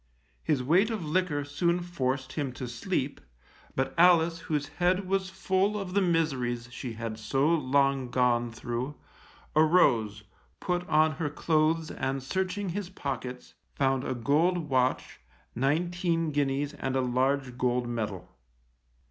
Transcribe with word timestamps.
His 0.41 0.63
weight 0.63 0.89
of 0.89 1.05
liquor 1.05 1.45
soon 1.45 1.79
forced 1.81 2.33
him 2.33 2.53
to 2.53 2.67
sleep, 2.67 3.21
but 3.75 3.93
Alice, 3.99 4.39
whose 4.39 4.67
head 4.79 5.07
was 5.07 5.29
full 5.29 5.79
of 5.79 5.93
the 5.93 6.01
miseries 6.01 6.69
she 6.71 6.93
had 6.93 7.19
so 7.19 7.47
long 7.47 8.09
gone 8.09 8.51
through, 8.51 8.95
arose, 9.55 10.23
put 10.59 10.89
on 10.89 11.11
her 11.11 11.29
clothes 11.29 11.91
and 11.91 12.23
searching 12.23 12.69
his 12.69 12.89
pockets, 12.89 13.53
found 13.75 14.03
a 14.03 14.15
gold 14.15 14.69
watch, 14.71 15.19
nineteen 15.53 16.31
guineas 16.31 16.73
and 16.73 16.95
a 16.95 17.01
large 17.01 17.55
gold 17.55 17.87
medal. 17.87 18.27